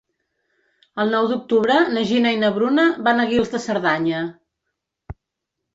El 1.03 1.13
nou 1.15 1.27
d'octubre 1.31 1.77
na 1.97 2.05
Gina 2.13 2.33
i 2.37 2.41
na 2.45 2.49
Bruna 2.59 2.87
van 3.09 3.23
a 3.23 3.27
Guils 3.35 3.53
de 3.55 3.65
Cerdanya. 3.69 4.25